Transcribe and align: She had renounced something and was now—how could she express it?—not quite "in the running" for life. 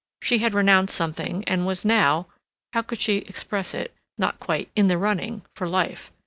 She 0.19 0.39
had 0.39 0.55
renounced 0.55 0.95
something 0.95 1.43
and 1.43 1.67
was 1.67 1.85
now—how 1.85 2.81
could 2.81 2.99
she 2.99 3.17
express 3.17 3.75
it?—not 3.75 4.39
quite 4.39 4.71
"in 4.75 4.87
the 4.87 4.97
running" 4.97 5.43
for 5.53 5.69
life. 5.69 6.11